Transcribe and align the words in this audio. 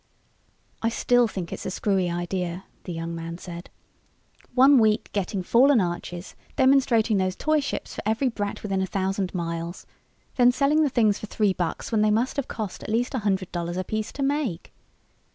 "I 0.81 0.89
still 0.89 1.27
think 1.27 1.53
it's 1.53 1.63
a 1.67 1.69
screwy 1.69 2.09
idea," 2.09 2.63
the 2.85 2.91
young 2.91 3.13
man 3.13 3.37
said. 3.37 3.69
"One 4.55 4.79
week 4.79 5.11
getting 5.13 5.43
fallen 5.43 5.79
arches, 5.79 6.35
demonstrating 6.55 7.17
those 7.17 7.35
toy 7.35 7.59
ships 7.59 7.93
for 7.93 8.01
every 8.03 8.27
brat 8.27 8.63
within 8.63 8.81
a 8.81 8.87
thousand 8.87 9.31
miles. 9.35 9.85
Then 10.37 10.51
selling 10.51 10.81
the 10.81 10.89
things 10.89 11.19
for 11.19 11.27
three 11.27 11.53
bucks 11.53 11.91
when 11.91 12.01
they 12.01 12.09
must 12.09 12.37
have 12.37 12.47
cost 12.47 12.81
at 12.81 12.89
least 12.89 13.13
a 13.13 13.19
hundred 13.19 13.51
dollars 13.51 13.77
apiece 13.77 14.11
to 14.13 14.23
make." 14.23 14.73